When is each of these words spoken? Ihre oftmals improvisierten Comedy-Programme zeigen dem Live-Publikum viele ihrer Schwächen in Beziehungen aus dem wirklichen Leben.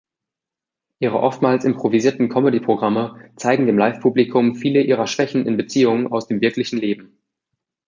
Ihre 0.97 1.19
oftmals 1.19 1.63
improvisierten 1.63 2.27
Comedy-Programme 2.27 3.29
zeigen 3.35 3.67
dem 3.67 3.77
Live-Publikum 3.77 4.55
viele 4.55 4.81
ihrer 4.81 5.05
Schwächen 5.05 5.45
in 5.45 5.57
Beziehungen 5.57 6.07
aus 6.11 6.25
dem 6.25 6.41
wirklichen 6.41 6.79
Leben. 6.79 7.19